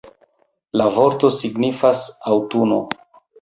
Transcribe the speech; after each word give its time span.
La 0.81 0.87
vorto 0.95 1.31
signifas 1.41 2.07
„aŭtuno“. 2.33 2.81